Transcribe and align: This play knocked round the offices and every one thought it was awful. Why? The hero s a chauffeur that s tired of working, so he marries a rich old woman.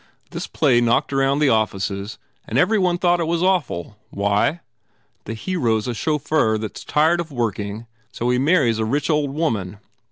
This 0.31 0.47
play 0.47 0.81
knocked 0.81 1.11
round 1.11 1.39
the 1.39 1.49
offices 1.49 2.17
and 2.47 2.57
every 2.57 2.79
one 2.79 2.97
thought 2.97 3.19
it 3.19 3.27
was 3.27 3.43
awful. 3.43 3.99
Why? 4.09 4.61
The 5.25 5.35
hero 5.35 5.77
s 5.77 5.85
a 5.85 5.93
chauffeur 5.93 6.57
that 6.57 6.75
s 6.79 6.83
tired 6.83 7.19
of 7.19 7.31
working, 7.31 7.85
so 8.11 8.27
he 8.31 8.39
marries 8.39 8.79
a 8.79 8.83
rich 8.85 9.11
old 9.11 9.31
woman. 9.31 9.77